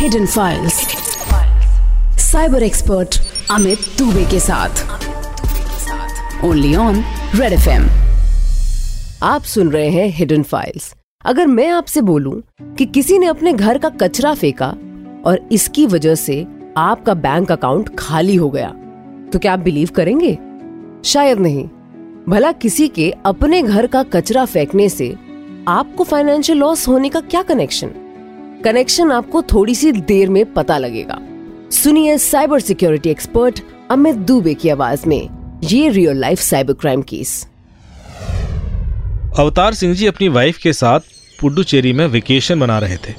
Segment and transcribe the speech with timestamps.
[0.00, 0.74] Hidden files
[2.32, 4.70] cyber expert Amit Dube के साथ.
[6.44, 7.68] Only on red F
[9.24, 10.94] आप सुन रहे हैं हिडन फाइल्स
[11.24, 12.42] अगर मैं आपसे बोलूँ
[12.74, 14.76] कि किसी ने अपने घर का कचरा फेंका
[15.24, 16.46] और इसकी वजह से
[16.76, 18.68] आपका बैंक अकाउंट खाली हो गया
[19.32, 20.38] तो क्या आप बिलीव करेंगे?
[21.04, 21.68] शायद नहीं.
[22.28, 25.16] भला किसी के अपने घर का कचरा फेंकने से
[25.68, 27.90] आपको फाइनेंशियल लॉस होने का क्या कनेक्शन
[28.64, 31.18] कनेक्शन आपको थोड़ी सी देर में पता लगेगा।
[31.70, 37.46] सुनिए cyber security expert Amit Dube की आवाज़ में, ये real life cyber crime case
[39.38, 41.00] Avtar Singh ji अपनी वाइफ के साथ
[41.40, 43.14] पुडुचेरी में वेकेशन मना रहे थे।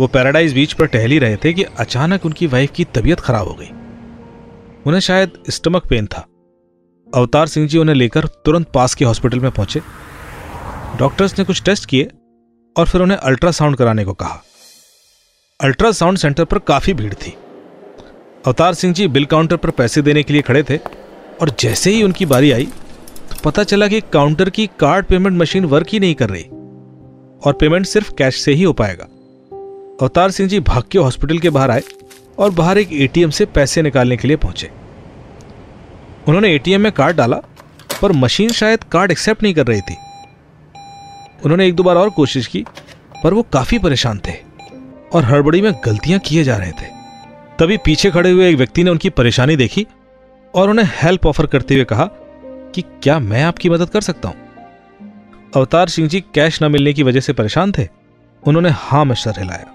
[0.00, 3.54] वो पैराडाइज बीच पर टहल रहे थे कि अचानक उनकी वाइफ की तबीयत खराब हो
[3.54, 3.70] गई।
[4.86, 6.26] उन्हें शायद स्टमक पेन था।
[7.14, 9.80] अवतार सिंह जी उन्हें लेकर तुरंत पास के हॉस्पिटल में पहुँचे।
[10.98, 12.08] डॉक्टर्स ने कुछ टेस्ट किए
[12.78, 14.42] और फिर उन्हें अल्ट्रासाउंड कराने को कहा।
[15.60, 17.36] अल्ट्रासाउंड सेंटर पर काफ़ी भीड़ थी।
[18.46, 20.76] अवतार सिंह जी बिल काउंटर पर पैसे देने के लिए खड़े थे
[21.40, 22.66] और जैसे ही उनकी बारी आई
[23.30, 26.42] तो पता चला कि काउंटर की कार्ड पेमेंट मशीन वर्क ही नहीं कर रही
[27.44, 29.04] और पेमेंट सिर्फ़ कैश से ही हो पाएगा।
[30.02, 31.82] अवतार सिंह जी भाग के हॉस्पिटल के बाहर आए
[32.38, 34.70] और बाहर एक एटीएम से पैसे निकालने के लिए पहुँचे।
[36.28, 37.36] उन्होंने एटीएम में कार्ड डाला,
[38.02, 39.96] पर मशीन शायद कार्ड एक्सेप्ट नहीं कर रही थी।
[41.44, 42.64] उन्होंने एक दो बार और कोशिश की,
[43.24, 44.32] पर वो काफ़ी परेशान थे
[45.12, 46.86] और हड़बड़ी में गलतियाँ किए जा रहे थे।
[47.58, 49.86] तभी पीछे खड़े हुए एक व्यक्ति ने उनकी परेशानी देखी
[50.54, 52.04] और उन्हें हेल्प ऑफ़र करते हुए कहा
[52.74, 54.36] कि क्या मैं आपकी मदद कर सकता हूँ?
[55.56, 57.86] अवतार सिंह जी कैश न मिलने की वजह से परेशान थे।
[58.42, 59.74] उन्होंने हाँ में सर हिलाया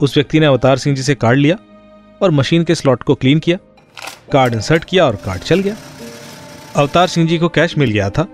[0.00, 1.56] उस व्यक्ति ने अवतार सिंह जी से कार्ड लिया
[2.22, 3.56] और मशीन के स्लॉट को क्लीन किया,
[4.32, 5.76] कार्ड इंसर्ट किया और कार्ड चल गया।
[6.76, 8.26] अवतार सिंह जी को कैश मिल गया था।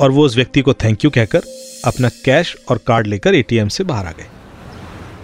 [0.00, 1.42] और वो उस व्यक्ति को थैंक यू कहकर
[1.86, 4.26] अपना कैश और कार्ड लेकर एटीएम से बाहर आ गए।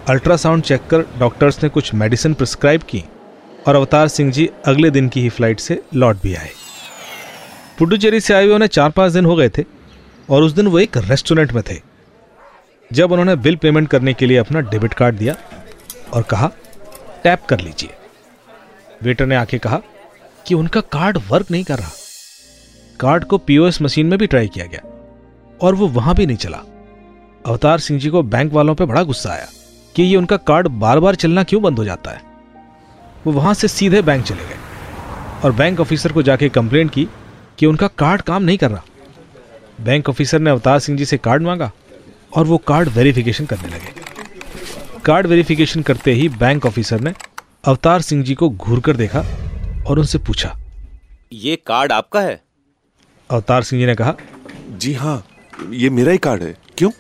[0.08, 3.04] अल्ट्रासाउंड चेक कर डॉक्टर्स ने कुछ मेडिसिन प्रिस्क्राइब की
[3.68, 6.50] और अवतार सिंह जी अगले दिन की ही फ़्लाइट से लौट भी आए।
[7.78, 9.64] पुडुचेरी से आए हुए उन्हें चार पाँच दिन हो गए थे
[10.28, 11.76] और उस दिन वो एक रेस्टोरेंट में थे,
[12.90, 15.36] जब उन्होंने बिल पेमेंट करने के लिए अपना डेबिट कार्ड दिया
[16.12, 16.50] और कहा
[17.24, 17.90] टैप कर लीजिए।
[19.02, 19.80] वेटर ने आके कहा
[20.46, 21.90] कि उनका कार्ड वर्क नहीं कर रहा।
[23.00, 24.80] कार्ड को पीओएस मशीन में भी ट्राई किया गया,
[25.60, 26.58] और वो वहाँ भी नहीं चला।
[27.44, 29.46] अवतार सिंह जी को बैंक वालों पर बड़ा गुस्सा आया
[29.94, 32.22] कि ये उनका कार्ड बार बार चलना क्यों बंद हो जाता है।
[33.26, 34.58] वो वहाँ से सीधे बैंक चले गए,
[35.44, 37.06] और बैंक ऑफिसर को जाके कंप्लेन की
[37.58, 38.82] कि उनका कार्ड काम नहीं कर रहा।
[39.80, 41.70] बैंक ऑफिसर ने अवतार सिंह जी से कार्ड मांगा,
[42.36, 47.14] और वो कार्ड वेरिफिकेशन करने लगे। कार्ड वेरिफिकेशन करते ही बैंक ऑफिसर ने
[47.64, 49.24] अवतार सिंह जी को घूर कर देखा
[49.86, 50.56] और उनसे पूछा,
[51.32, 52.40] ये कार्ड आपका है?
[53.30, 54.14] अवतार सिंह जी ने कहा
[54.72, 55.22] जी हाँ
[55.70, 56.90] ये मेरा ही कार्ड है। क्यों?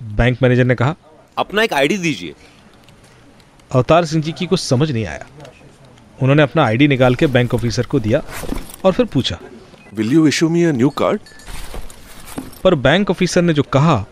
[0.00, 0.94] बैंक मैनेजर ने कहा
[1.38, 2.34] अपना एक आईडी दीजिए।
[3.70, 5.26] अवतार सिंह जी की कुछ समझ नहीं आया।
[6.22, 8.22] उन्होंने अपना आईडी निकाल के बैंक ऑफिसर को दिया
[8.84, 9.38] और फिर पूछा
[9.94, 11.20] will you issue me a new card
[12.64, 14.04] पर बैंक ऑफिसर ने जो कहा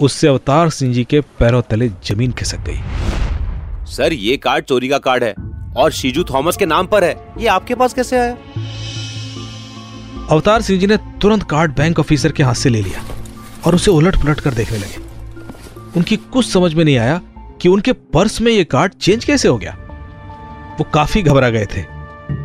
[0.00, 4.98] उससे अवतार सिंह जी के पैरों तले ज़मीन खिसक गई। सर ये कार्ड चोरी का
[4.98, 5.34] कार्ड है
[5.76, 8.36] और शीजू थॉमस के नाम पर है। ये आपके पास कैसे आया?
[10.30, 13.04] अवतार सिंह जी ने तुरंत कार्ड बैंक ऑफिसर के हाथ से ले लिया
[13.66, 14.96] और उसे उलट पुलट कर देखने लगे।
[15.96, 17.20] उनकी कुछ समझ में नहीं आया
[17.60, 19.76] कि उनके पर्स में यह कार्ड चेंज कैसे हो गया।
[20.78, 21.82] वो काफ़ी घबरा गए थे।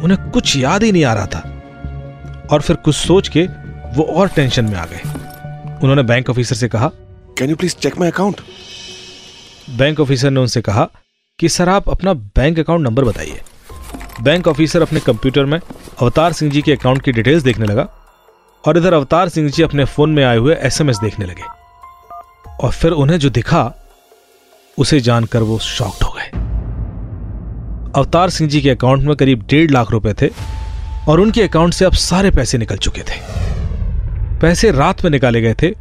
[0.03, 1.39] उन्हें कुछ याद ही नहीं आ रहा था।
[2.51, 3.43] और फिर कुछ सोच के
[3.97, 5.01] वो और टेंशन में आ गए।
[5.83, 6.87] उन्होंने बैंक ऑफिसर से कहा
[7.37, 8.41] can you please check my account
[9.69, 10.89] bank officer ने उनसे कहा
[11.39, 13.41] कि सर आप अपना बैंक अकाउंट नंबर बताइए।
[14.21, 17.83] बैंक ऑफिसर अपने कंप्यूटर में अवतार सिंह जी के अकाउंट की डिटेल्स देखने लगा
[18.63, 21.43] और इधर अवतार सिंह जी अपने फ़ोन में आए हुए एसएमएस देखने लगे
[22.63, 23.71] और फिर उन्हें जो दिखा,
[24.77, 26.29] उसे जानकर वो शॉक्ड हो गए।
[27.95, 30.29] अवतार सिंह जी के अकाउंट में करीब डेढ़ लाख रुपए थे
[31.09, 33.19] और उनके अकाउंट से अब सारे पैसे निकल चुके थे।
[34.41, 35.71] पैसे रात में निकाले गए थे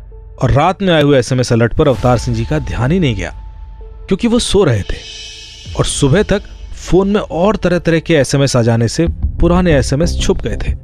[0.42, 3.14] और रात में आए हुए एसएमएस अलर्ट पर अवतार सिंह जी का ध्यान ही नहीं
[3.14, 3.30] गया,
[4.08, 4.98] क्योंकि वो सो रहे थे
[5.78, 6.42] और सुबह तक
[6.86, 9.06] फ़ोन में और तरह तरह के एसएमएस आ जाने से
[9.40, 10.74] पुराने एसएमएस छुप गए थे।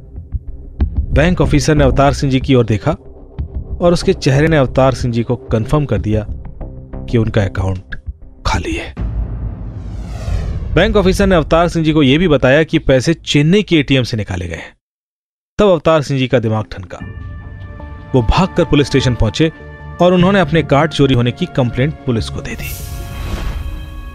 [1.12, 2.93] बैंक ऑफिसर ने अवतार सिंह जी की ओर देखा
[3.81, 6.26] और उसके चेहरे ने अवतार सिंह जी को कंफर्म कर दिया
[7.10, 7.94] कि उनका अकाउंट
[8.46, 8.94] खाली है।
[10.75, 14.02] बैंक ऑफिसर ने अवतार सिंह जी को यह भी बताया कि पैसे चेन्नई के एटीएम
[14.02, 14.76] से निकाले गए हैं।
[15.58, 16.98] तब अवतार सिंह जी का दिमाग ठनका।
[18.14, 19.52] वो भागकर पुलिस स्टेशन पहुँचे
[20.00, 22.91] और उन्होंने अपने कार्ड चोरी होने की कंप्लेंट पुलिस को दे दी।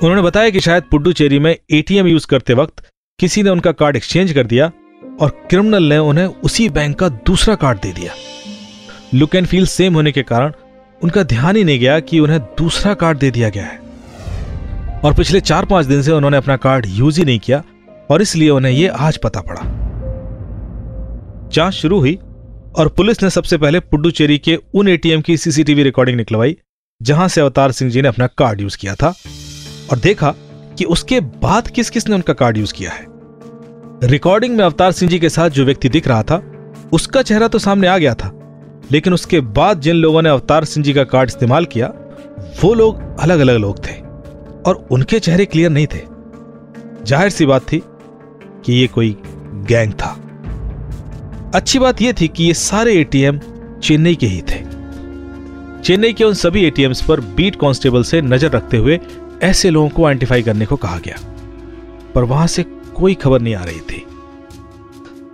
[0.03, 2.83] उन्होंने बताया कि शायद पुडुचेरी में एटीएम यूज़ करते वक्त
[3.19, 4.71] किसी ने उनका कार्ड एक्सचेंज कर दिया
[5.21, 8.13] और क्रिमिनल ने उन्हें उसी बैंक का दूसरा कार्ड दे दिया।
[9.13, 10.51] लुक एंड फील सेम होने के कारण
[11.03, 13.79] उनका ध्यान ही नहीं गया कि उन्हें दूसरा कार्ड दे दिया गया है।
[14.99, 17.63] और पिछले चार पाँच दिन से उन्होंने अपना कार्ड यूज़ ही नहीं किया
[18.11, 19.61] और इसलिए उन्हें यह आज पता पड़ा।
[21.53, 22.15] जाँच शुरू हुई
[22.77, 26.57] और पुलिस ने सबसे पहले पुडुचेरी के उन एटीएम की सीसीटीवी रिकॉर्डिंग निकलवाई,
[27.01, 29.13] जहाँ से अवतार सिंह जी ने अपना कार्ड यूज़ किया था।
[29.91, 30.33] और देखा
[30.77, 33.05] कि उसके बाद किस किस ने उनका कार्ड यूज़ किया है।
[34.03, 36.41] रिकॉर्डिंग में अवतार सिंह जी के साथ जो व्यक्ति दिख रहा था,
[36.93, 38.31] उसका चेहरा तो सामने आ गया था,
[38.91, 41.87] लेकिन उसके बाद जिन लोगों ने अवतार सिंह जी का कार्ड इस्तेमाल किया,
[42.63, 43.93] वो लोग अलग अलग लोग थे
[44.63, 46.01] और उनके चेहरे क्लियर नहीं थे।
[47.05, 47.81] ज़ाहिर सी बात थी
[48.65, 49.15] कि ये कोई
[49.67, 50.15] गैंग था।
[51.55, 53.39] अच्छी बात यह थी कि ये सारे एटीएम
[53.83, 54.65] चेन्नई के ही थे।
[55.81, 58.99] चेन्नई के उन सभी एटीएम्स पर बीट कांस्टेबल से नज़र रखते हुए
[59.43, 61.17] ऐसे लोगों को आइडेंटिफाई करने को कहा गया,
[62.15, 62.63] पर वहाँ से
[62.95, 64.05] कोई खबर नहीं आ रही थी।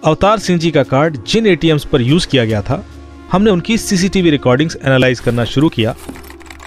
[0.05, 2.83] अवतार सिंह जी का कार्ड जिन एटीएम्स पर यूज़ किया गया था,
[3.31, 5.95] हमने उनकी सीसीटीवी रिकॉर्डिंग्स एनालाइज करना शुरू किया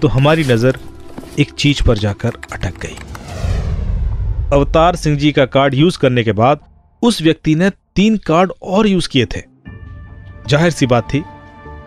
[0.00, 0.78] तो हमारी नज़र
[1.38, 2.96] एक चीज़ पर जाकर अटक गई।
[4.52, 6.60] अवतार सिंह जी का कार्ड यूज़ करने के बाद
[7.02, 9.40] उस व्यक्ति ने तीन कार्ड और यूज़ किए थे।
[10.48, 11.22] ज़ाहिर सी बात थी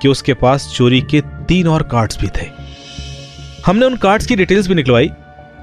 [0.01, 2.47] कि उसके पास चोरी के तीन और कार्ड्स भी थे।
[3.65, 5.09] हमने उन कार्ड्स की डिटेल्स भी निकलवाई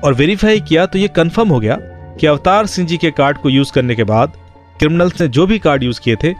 [0.06, 1.76] और वेरीफाई किया तो यह कंफर्म हो गया
[2.20, 4.32] कि अवतार सिंह जी के कार्ड को यूज़ करने के बाद
[4.78, 6.32] क्रिमिनल्स ने जो भी कार्ड यूज़ किए थे,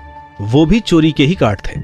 [0.43, 1.81] वो भी चोरी के ही कार्ड थे।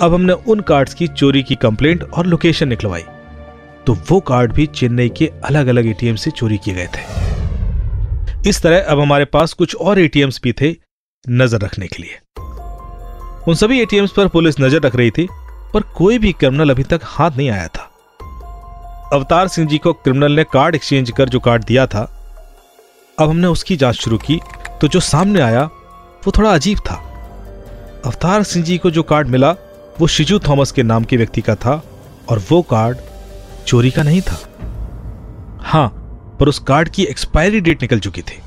[0.00, 3.02] अब हमने उन कार्ड्स की चोरी की कंप्लेंट और लोकेशन निकलवाई
[3.86, 8.62] तो वो कार्ड भी चेन्नई के अलग अलग एटीएम से चोरी किए गए थे। इस
[8.62, 10.74] तरह अब हमारे पास कुछ और एटीएम्स भी थे
[11.24, 12.18] नज़र रखने के लिए।
[13.48, 15.28] उन सभी एटीएम्स पर पुलिस नज़र रख रही थी,
[15.74, 17.87] पर कोई भी क्रिमिनल अभी तक हाथ नहीं आया था।
[19.12, 22.00] अवतार सिंह जी को क्रिमिनल ने कार्ड एक्सचेंज कर जो कार्ड दिया था,
[23.18, 24.38] अब हमने उसकी जाँच शुरू की
[24.80, 26.94] तो जो सामने आया, वो थोड़ा अजीब था।
[28.06, 29.50] अवतार सिंह जी को जो कार्ड मिला,
[30.00, 31.82] वो शिजू थॉमस के नाम के व्यक्ति का था,
[32.28, 32.98] और वो कार्ड
[33.66, 34.38] चोरी का नहीं था।
[35.62, 35.88] हाँ,
[36.40, 38.40] पर उस कार्ड की एक्सपायरी डेट निकल चुकी थी।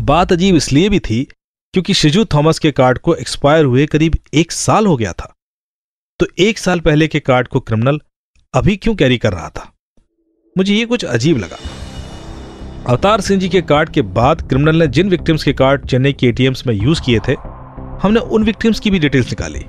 [0.00, 1.22] बात अजीब इसलिए भी थी,
[1.74, 5.32] क्योंकि शिजू थॉमस के कार्ड को एक्सपायर हुए करीब एक साल हो गया था।
[6.20, 8.00] तो एक साल पहले के कार्ड को क्रिमिनल
[8.54, 9.64] अभी क्यों कैरी कर रहा था?
[10.56, 11.56] मुझे यह कुछ अजीब लगा।
[12.86, 16.26] अवतार सिंह जी के कार्ड के बाद क्रिमिनल ने जिन विक्टिम्स के कार्ड चेन्नई के
[16.26, 17.32] एटीएम्स में यूज़ किए थे,
[18.02, 19.64] हमने उन विक्टिम्स की भी डिटेल्स निकाली।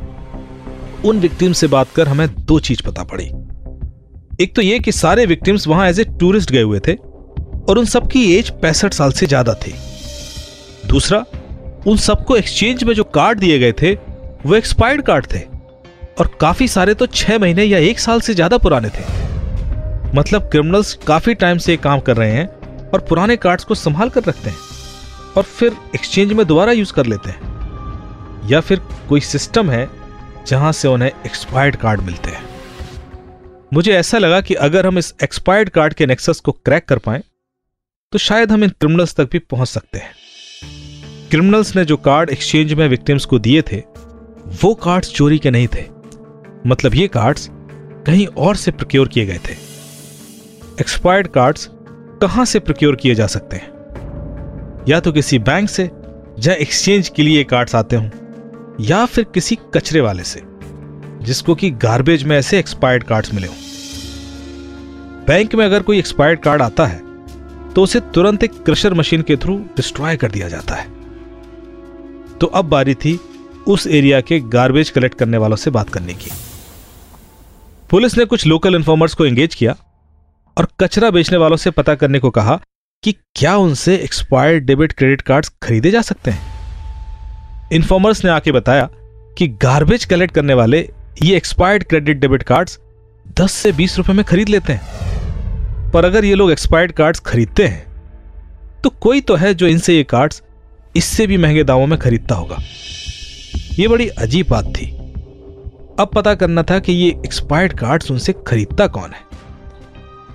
[1.10, 3.26] उन विक्टिम्स से बात कर हमें दो चीज़ पता पड़ी।
[4.44, 7.86] एक तो यह कि सारे विक्टिम्स वहाँ एज ए टूरिस्ट गए हुए थे और उन
[7.86, 9.74] सबकी एज पैंसठ साल से ज़्यादा थी।
[10.88, 11.24] दूसरा,
[11.88, 13.94] उन सबको एक्सचेंज में जो कार्ड दिए गए थे,
[14.46, 15.48] वो एक्सपायर्ड कार्ड थे।
[16.20, 19.04] और काफ़ी सारे तो छह महीने या एक साल से ज़्यादा पुराने थे।
[20.16, 22.48] मतलब क्रिमिनल्स काफ़ी टाइम से काम कर रहे हैं
[22.90, 24.58] और पुराने कार्ड्स को संभाल कर रखते हैं
[25.38, 29.88] और फिर एक्सचेंज में दोबारा यूज़ कर लेते हैं। या फिर कोई सिस्टम है
[30.48, 32.48] जहाँ से उन्हें एक्सपायर्ड कार्ड मिलते हैं।
[33.74, 37.22] मुझे ऐसा लगा कि अगर हम इस एक्सपायर्ड कार्ड के नेक्सस को क्रैक कर पाए
[38.14, 40.14] तो शायद हम इन क्रिमिनल्स तक भी पहुँच सकते हैं।
[41.30, 43.84] क्रिमिनल्स ने जो कार्ड एक्सचेंज में विक्टिम्स को दिए थे,
[44.64, 45.84] वो कार्ड्स चोरी के नहीं थे।
[46.68, 47.50] मतलब ये कार्ड्स
[48.06, 49.54] कहीं और से प्रोक्योर किए गए थे।
[50.80, 51.70] एक्सपायर्ड कार्ड्स
[52.22, 54.86] कहाँ से प्रोक्योर किए जा सकते हैं?
[54.88, 55.90] या तो किसी बैंक से
[56.40, 58.10] जहाँ एक्सचेंज के लिए कार्ड्स आते हों,
[58.82, 60.42] या फिर किसी कचरे वाले से,
[61.22, 63.56] जिसको कि गार्बेज में ऐसे एक्सपायर्ड कार्ड्स मिले हों।
[65.28, 67.02] बैंक में अगर कोई एक्सपायर्ड कार्ड आता है
[67.74, 70.88] तो उसे तुरंत एक क्रशर मशीन के थ्रू डिस्ट्रॉय कर दिया जाता है।
[72.38, 73.20] तो अब बारी थी
[73.68, 76.32] उस एरिया के गार्बेज कलेक्ट करने वालों से बात करने की।
[77.90, 79.76] पुलिस ने कुछ लोकल इन्फॉर्मर्स को एंगेज किया
[80.58, 82.60] और कचरा बेचने वालों से पता करने को कहा
[83.04, 88.90] कि क्या उनसे एक्सपायर्ड डेबिट क्रेडिट कार्ड्स खरीदे जा सकते हैं। इन्फॉर्मर्स ने आके बताया
[89.38, 90.80] कि गार्बेज कलेक्ट करने वाले
[91.24, 92.80] ये एक्सपायर्ड क्रेडिट डेबिट कार्ड्स
[93.40, 97.68] 10 से 20 रुपए में खरीद लेते हैं। पर अगर ये लोग एक्सपायर्ड कार्ड्स खरीदते
[97.68, 97.88] हैं
[98.84, 100.42] तो कोई तो है जो इनसे ये कार्ड्स
[100.96, 102.58] इससे भी महँगे दामों में खरीदता होगा।
[103.80, 104.86] ये बड़ी अजीब बात थी।
[106.00, 109.22] अब पता करना था कि ये एक्सपायर्ड कार्ड्स उनसे खरीदता कौन है।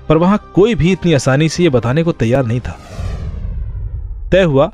[0.09, 2.79] पर वहाँ कोई भी इतनी आसानी से यह बताने को तैयार नहीं था।
[4.33, 4.71] तय हुआ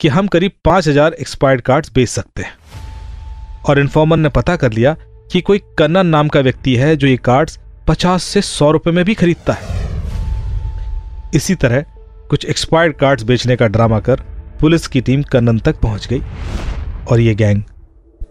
[0.00, 4.72] कि हम करीब पाँच हज़ार एक्सपायर्ड कार्ड्स बेच सकते हैं। और इन्फॉर्मर ने पता कर
[4.72, 4.96] लिया
[5.32, 7.58] कि कोई कन्नन नाम का व्यक्ति है जो ये कार्ड्स
[7.88, 9.82] पचास से सौ रुपए में भी खरीदता है।
[11.34, 11.84] इसी तरह
[12.30, 14.24] कुछ एक्सपायर्ड कार्ड्स बेचने का ड्रामा कर
[14.60, 16.22] पुलिस की टीम कन्नन तक पहुँच गई
[17.10, 17.62] और यह गैंग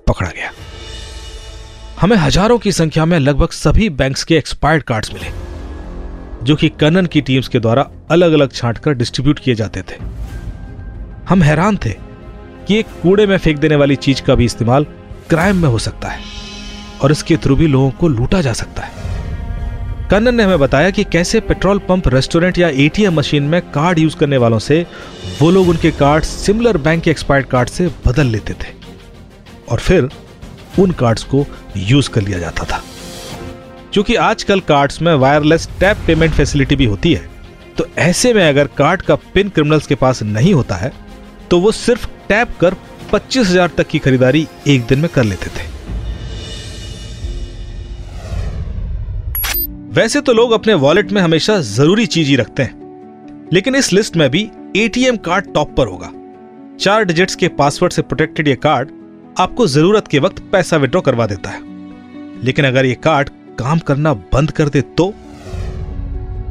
[0.08, 0.52] पकड़ा गया।
[2.02, 5.32] हमें हज़ारों की संख्या में लगभग सभी बैंक्स के एक्सपायर्ड कार्ड्स मिले,
[6.44, 10.02] जो कि कनन की टीम्स के द्वारा अलग अलग छांट कर डिस्ट्रीब्यूट किए जाते थे।
[11.30, 11.96] हम हैरान थे
[12.68, 14.86] कि एक कूड़े में फेंक देने वाली चीज़ का भी इस्तेमाल
[15.30, 16.20] क्राइम में हो सकता है,
[17.02, 19.02] और इसके थ्रू भी लोगों को लूटा जा सकता है।
[20.10, 24.16] कन्नन ने हमें बताया कि कैसे पेट्रोल पंप, रेस्टोरेंट या एटीएम मशीन में कार्ड यूज़
[24.18, 24.86] करने वालों से
[25.42, 28.83] वो लोग उनके कार्ड सिमिलर बैंक के एक्सपायर्ड कार्ड से बदल लेते थे।
[29.74, 30.10] और फिर
[30.80, 31.46] उन कार्ड्स को
[31.80, 32.82] यूज़ कर लिया जाता था।
[33.94, 37.32] क्योंकि आजकल कार्ड्स में वायरलेस टैप पेमेंट फैसिलिटी भी होती है
[37.78, 40.92] तो ऐसे में अगर कार्ड का पिन क्रिमिनल्स के पास नहीं होता है
[41.52, 42.76] तो वो सिर्फ़ टैप कर
[43.12, 45.72] पच्चीस हज़ार तक की खरीदारी एक दिन में कर लेते थे।
[49.94, 54.16] वैसे तो लोग अपने वॉलेट में हमेशा ज़रूरी चीज़ ही रखते हैं, लेकिन इस लिस्ट
[54.18, 56.12] में भी एटीएम कार्ड टॉप पर होगा।
[56.80, 58.90] चार डिजिट्स के पासवर्ड से प्रोटेक्टेड ये कार्ड
[59.38, 61.62] आपको ज़रूरत के वक्त पैसा विड्रॉ करवा देता है।
[62.44, 65.10] लेकिन अगर ये कार्ड काम करना बंद कर दे तो?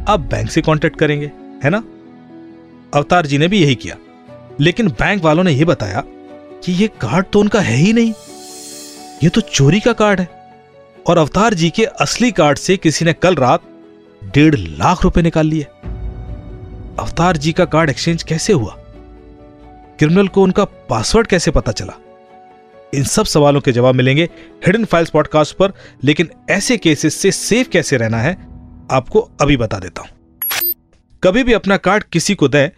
[0.09, 1.27] आप बैंक से कांटेक्ट करेंगे,
[1.65, 1.85] है ना?
[2.95, 3.97] अवतार जी ने भी यही किया।
[4.61, 6.03] लेकिन बैंक वालों ने यह बताया
[6.65, 8.12] कि ये कार्ड तो उनका है ही नहीं।
[9.23, 10.29] ये तो चोरी का कार्ड है।
[11.07, 13.61] और अवतार जी के असली कार्ड से किसी ने कल रात
[14.25, 15.62] डेढ़ लाख रुपए निकाल लिए।
[16.99, 18.77] अवतार जी का कार्ड एक्सचेंज कैसे हुआ?
[19.99, 21.93] क्रिमिनल को उनका पासवर्ड कैसे पता चला?
[22.93, 24.29] इन सब सवालों के जवाब मिलेंगे
[24.67, 25.73] हिडन फाइल्स पॉडकास्ट पर,
[26.05, 28.33] लेकिन ऐसे केसेस से सेफ़ कैसे रहना है,
[28.91, 30.11] आपको अभी बता देता हूँ।
[31.23, 32.69] कभी भी अपना कार्ड किसी को दें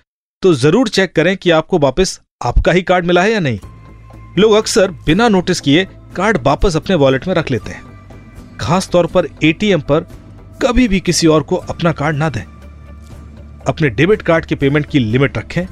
[0.42, 3.58] तो ज़रूर चेक करें कि आपको वापस आपका ही कार्ड मिला है या नहीं।
[4.38, 5.84] लोग अक्सर बिना नोटिस किए
[6.16, 10.06] कार्ड वापस अपने वॉलेट में रख लेते हैं। खास तौर पर एटीएम पर
[10.62, 12.42] कभी भी किसी और को अपना कार्ड ना दें।
[13.68, 15.66] अपने डेबिट कार्ड के पेमेंट की लिमिट रखें,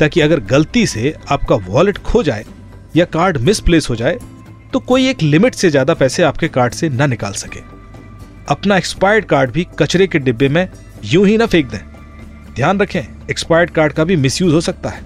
[0.00, 2.44] ताकि अगर गलती से आपका वॉलेट खो जाए
[2.98, 4.18] या कार्ड मिसप्लेस हो जाए
[4.72, 7.60] तो कोई एक लिमिट से ज़्यादा पैसे आपके कार्ड से ना निकाल सके।
[8.48, 10.68] अपना एक्सपायर्ड कार्ड भी कचरे के डिब्बे में
[11.04, 11.80] यूँ ही ना फेंक दें।
[12.54, 13.00] ध्यान रखें
[13.30, 15.02] एक्सपायर्ड कार्ड का भी मिसयूज हो सकता है।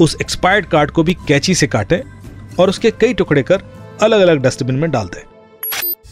[0.00, 2.00] उस एक्सपायर्ड कार्ड को भी कैची से काटें
[2.58, 3.62] और उसके कई टुकड़े कर
[4.02, 5.22] अलग अलग डस्टबिन में डाल दें।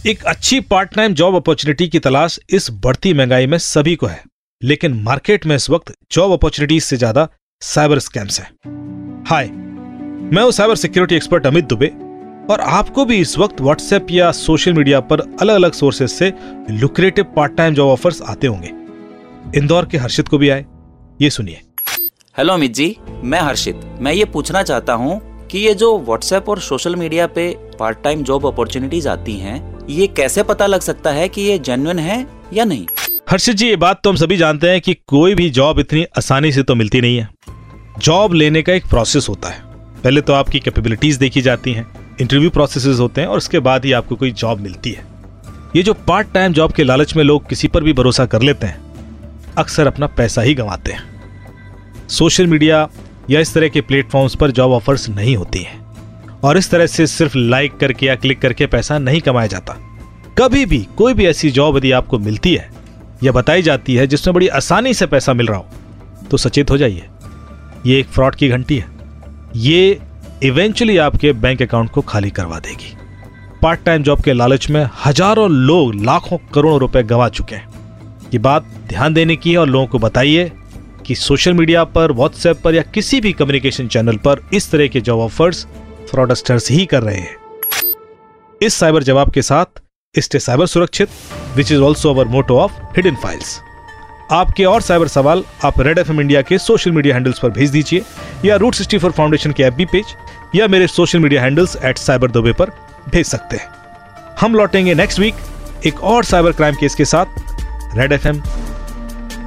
[0.07, 4.23] एक अच्छी पार्ट टाइम जॉब अपॉर्चुनिटी की तलाश इस बढ़ती महँगाई में सभी को है,
[4.63, 7.29] लेकिन मार्केट में इस वक्त जॉब अपॉर्चुनिटीज़ से ज़्यादा
[7.63, 9.51] साइबर स्कैम्स हैं। हाय
[10.33, 11.87] मैं हूँ cyber security expert Amit Dube
[12.51, 16.33] और आपको भी इस वक्त व्हाट्सएप या सोशल मीडिया पर अलग अलग सोर्सेज से
[16.71, 18.71] lucrative part time job offers आते होंगे।
[19.59, 20.65] इंदौर के हर्षित को भी आए।
[21.21, 21.61] ये सुनिए।
[22.39, 26.61] हेलो अमित जी। मैं हर्षित। मैं ये पूछना चाहता हूँ कि ये जो व्हाट्सएप और
[26.61, 31.29] सोशल मीडिया पे पार्ट टाइम जॉब अपॉर्चुनिटीज़ आती हैं ये कैसे पता लग सकता है
[31.29, 32.87] कि ये जेन्युन है या नहीं?
[33.31, 36.53] हर्षित जी ये बात तो हम सभी जानते हैं कि कोई भी जॉब इतनी आसानी
[36.53, 37.29] से तो मिलती नहीं है।
[37.99, 39.66] जॉब लेने का एक प्रोसेस होता है।
[40.07, 41.87] पहले तो आपकी कैपेबिलिटीज देखी जाती हैं
[42.21, 45.05] इंटरव्यू प्रोसेस होते हैं और उसके बाद ही आपको कोई जॉब मिलती है।
[45.77, 48.67] ये जो पार्ट टाइम जॉब के लालच में लोग किसी पर भी भरोसा कर लेते
[48.67, 48.79] हैं,
[49.59, 52.89] अक्सर अपना पैसा ही गंवाते हैं। सोशल मीडिया
[53.31, 55.85] या इस तरह के प्लेटफॉर्म्स पर जॉब ऑफर्स नहीं होती हैं
[56.41, 59.77] और इस तरह से सिर्फ़ लाइक करके या क्लिक करके पैसा नहीं कमाया जाता।
[60.39, 62.71] कभी भी कोई भी ऐसी जॉब यदि आपको मिलती है
[63.25, 66.79] या बताई जाती है जिसमें बड़ी आसानी से पैसा मिल रहा हो तो सचेत हो
[66.79, 67.07] जाइए।
[67.87, 68.95] ये एक फ्रॉड की घंटी है।
[69.57, 70.01] ये
[70.45, 72.95] इवेंचुअली आपके बैंक अकाउंट को खाली करवा देगी।
[73.63, 77.69] पार्ट टाइम जॉब के लालच में हज़ारों लोग लाखों करोड़ों रुपए गंवा चुके हैं।
[78.33, 80.51] ये बात ध्यान देने की है और लोगों को बताइए
[81.07, 85.01] कि सोशल मीडिया पर व्हाट्सएप पर या किसी भी कम्युनिकेशन चैनल पर इस तरह के
[85.01, 85.67] जॉब ऑफर्स
[86.11, 87.37] फ्रॉडस्टर्स ही कर रहे हैं।
[88.61, 89.81] इस साइबर जवाब के साथ
[90.15, 91.09] स्टे साइबर सुरक्षित
[91.57, 93.59] which is also our motto of hidden files
[94.33, 98.03] आपके और साइबर सवाल आप रेड एफएम इंडिया के सोशल मीडिया हैंडल्स पर भेज दीजिए,
[98.45, 100.15] या रूट सिक्सटी फोर फाउंडेशन के एफ़ पेज
[100.55, 102.71] या मेरे social media handles at cyber Dube पर
[103.09, 103.69] भेज सकते हैं।
[104.41, 105.35] हम लौटेंगे नेक्स्ट वीक
[105.87, 108.29] एक और साइबर क्राइम केस के साथ। रेड एफ़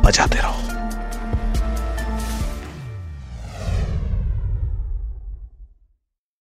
[0.05, 0.68] बजाते रहो।